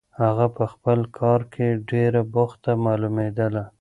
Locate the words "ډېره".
1.89-2.21